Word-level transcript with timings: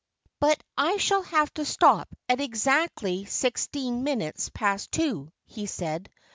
"But 0.39 0.59
I 0.75 0.97
shall 0.97 1.21
have 1.21 1.53
to 1.53 1.63
stop 1.63 2.07
at 2.27 2.41
exactly 2.41 3.25
sixteen 3.25 4.03
minutes 4.03 4.49
past 4.51 4.91
two," 4.91 5.31
he 5.45 5.67
said. 5.67 6.09